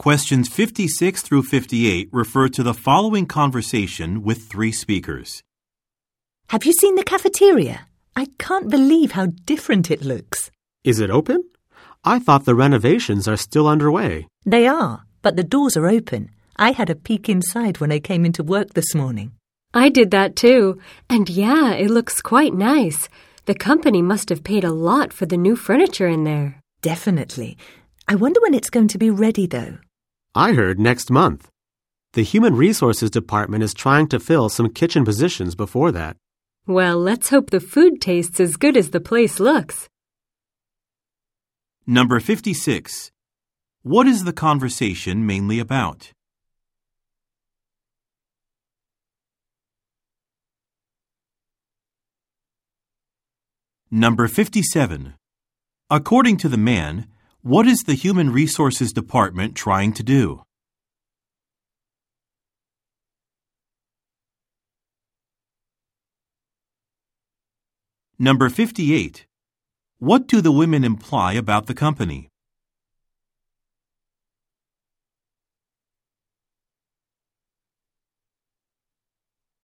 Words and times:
Questions 0.00 0.48
56 0.48 1.20
through 1.20 1.42
58 1.42 2.08
refer 2.10 2.48
to 2.48 2.62
the 2.62 2.72
following 2.72 3.26
conversation 3.26 4.22
with 4.22 4.48
three 4.48 4.72
speakers. 4.72 5.42
Have 6.48 6.64
you 6.64 6.72
seen 6.72 6.94
the 6.94 7.04
cafeteria? 7.04 7.86
I 8.16 8.28
can't 8.38 8.70
believe 8.70 9.12
how 9.12 9.26
different 9.44 9.90
it 9.90 10.02
looks. 10.02 10.50
Is 10.84 11.00
it 11.00 11.10
open? 11.10 11.44
I 12.02 12.18
thought 12.18 12.46
the 12.46 12.54
renovations 12.54 13.28
are 13.28 13.36
still 13.36 13.68
underway. 13.68 14.26
They 14.46 14.66
are, 14.66 15.02
but 15.20 15.36
the 15.36 15.44
doors 15.44 15.76
are 15.76 15.86
open. 15.86 16.30
I 16.56 16.70
had 16.72 16.88
a 16.88 16.94
peek 16.94 17.28
inside 17.28 17.78
when 17.78 17.92
I 17.92 17.98
came 17.98 18.24
into 18.24 18.42
work 18.42 18.72
this 18.72 18.94
morning. 18.94 19.32
I 19.74 19.90
did 19.90 20.12
that 20.12 20.34
too. 20.34 20.80
And 21.10 21.28
yeah, 21.28 21.72
it 21.74 21.90
looks 21.90 22.22
quite 22.22 22.54
nice. 22.54 23.10
The 23.44 23.54
company 23.54 24.00
must 24.00 24.30
have 24.30 24.44
paid 24.44 24.64
a 24.64 24.72
lot 24.72 25.12
for 25.12 25.26
the 25.26 25.36
new 25.36 25.56
furniture 25.56 26.08
in 26.08 26.24
there. 26.24 26.58
Definitely. 26.80 27.58
I 28.08 28.14
wonder 28.14 28.40
when 28.40 28.54
it's 28.54 28.70
going 28.70 28.88
to 28.88 28.98
be 28.98 29.10
ready, 29.10 29.46
though. 29.46 29.76
I 30.34 30.52
heard 30.52 30.78
next 30.78 31.10
month. 31.10 31.50
The 32.12 32.22
Human 32.22 32.54
Resources 32.54 33.10
Department 33.10 33.64
is 33.64 33.74
trying 33.74 34.06
to 34.08 34.20
fill 34.20 34.48
some 34.48 34.70
kitchen 34.70 35.04
positions 35.04 35.56
before 35.56 35.90
that. 35.90 36.16
Well, 36.68 36.98
let's 36.98 37.30
hope 37.30 37.50
the 37.50 37.58
food 37.58 38.00
tastes 38.00 38.38
as 38.38 38.54
good 38.56 38.76
as 38.76 38.90
the 38.90 39.00
place 39.00 39.40
looks. 39.40 39.88
Number 41.84 42.20
56. 42.20 43.10
What 43.82 44.06
is 44.06 44.22
the 44.22 44.32
conversation 44.32 45.26
mainly 45.26 45.58
about? 45.58 46.12
Number 53.90 54.28
57. 54.28 55.14
According 55.90 56.36
to 56.36 56.48
the 56.48 56.56
man, 56.56 57.08
what 57.42 57.66
is 57.66 57.84
the 57.86 57.94
Human 57.94 58.30
Resources 58.30 58.92
Department 58.92 59.54
trying 59.54 59.94
to 59.94 60.02
do? 60.02 60.42
Number 68.18 68.50
58. 68.50 69.26
What 69.98 70.26
do 70.26 70.42
the 70.42 70.52
women 70.52 70.84
imply 70.84 71.32
about 71.32 71.66
the 71.66 71.74
company? 71.74 72.29